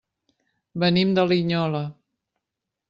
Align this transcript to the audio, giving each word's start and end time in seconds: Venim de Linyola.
Venim 0.83 1.13
de 1.19 1.27
Linyola. 1.33 1.85